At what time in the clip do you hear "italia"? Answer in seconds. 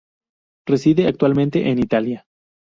1.77-2.25